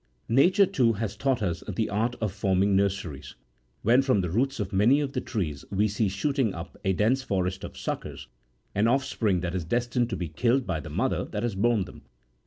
Mature, 0.27 0.65
too,36 0.65 0.97
has 0.97 1.15
taught 1.15 1.43
us 1.43 1.63
the 1.67 1.87
art 1.87 2.15
of 2.19 2.31
forming 2.33 2.75
nurseries; 2.75 3.35
when 3.83 4.01
from 4.01 4.21
the 4.21 4.31
roots 4.31 4.59
of 4.59 4.73
many 4.73 4.99
of 4.99 5.13
the 5.13 5.21
trees 5.21 5.63
we 5.69 5.87
see 5.87 6.09
shooting 6.09 6.55
up 6.55 6.75
a 6.83 6.91
dense 6.93 7.21
forest 7.21 7.63
of 7.63 7.77
suckers, 7.77 8.27
an 8.73 8.87
offspring 8.87 9.41
that 9.41 9.53
is 9.53 9.63
destined 9.63 10.09
to 10.09 10.17
be 10.17 10.27
killed 10.27 10.65
by 10.65 10.79
the 10.79 10.89
mother 10.89 11.25
that 11.25 11.43
has 11.43 11.53
borne 11.53 11.85
them. 11.85 12.01